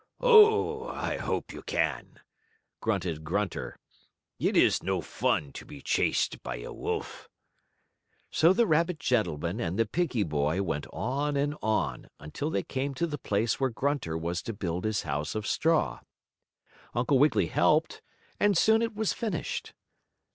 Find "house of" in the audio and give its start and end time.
15.03-15.45